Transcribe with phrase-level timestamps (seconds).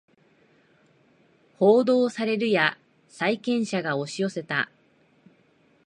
[1.59, 2.75] 報道されるや
[3.07, 4.71] 債権者が押し寄せた